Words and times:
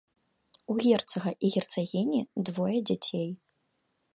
У 0.73 0.77
герцага 0.85 1.33
і 1.47 1.51
герцагіні 1.55 2.21
двое 2.49 2.77
дзяцей. 2.91 3.29